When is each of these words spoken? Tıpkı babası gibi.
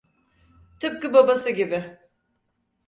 Tıpkı 0.79 1.13
babası 1.13 1.49
gibi. 1.49 1.97